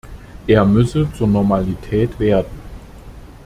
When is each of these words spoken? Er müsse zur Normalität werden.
Er 0.47 0.65
müsse 0.65 1.13
zur 1.13 1.27
Normalität 1.27 2.19
werden. 2.19 2.49